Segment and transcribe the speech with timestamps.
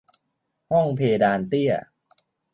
[0.71, 1.73] ห้องเพดานเตี้ย